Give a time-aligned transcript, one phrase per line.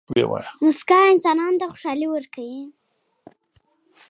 [0.63, 2.61] موسکا انسانانو ته خوشحالي ورکوي.